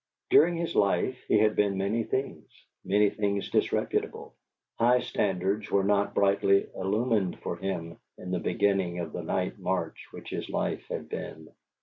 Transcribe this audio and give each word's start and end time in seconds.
During 0.31 0.55
his 0.57 0.75
life 0.75 1.19
he 1.27 1.37
had 1.37 1.55
been 1.55 1.77
many 1.77 2.03
things 2.03 2.49
many 2.83 3.11
things 3.11 3.51
disreputable; 3.51 4.33
high 4.79 5.01
standards 5.01 5.69
were 5.69 5.83
not 5.83 6.15
brightly 6.15 6.65
illumined 6.73 7.37
for 7.43 7.55
him 7.57 7.99
in 8.17 8.31
the 8.31 8.39
beginning 8.39 8.97
of 8.97 9.13
the 9.13 9.21
night 9.21 9.59
march 9.59 10.07
which 10.09 10.31
his 10.31 10.49
life 10.49 10.83
had 10.89 11.07
been. 11.07 11.49